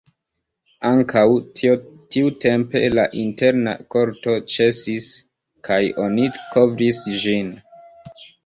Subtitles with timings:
[0.91, 1.25] Ankaŭ
[1.59, 5.13] tiutempe la interna korto ĉesis
[5.71, 7.55] kaj oni kovris ĝin.